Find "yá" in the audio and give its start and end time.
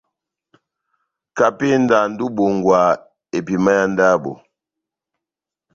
3.79-3.85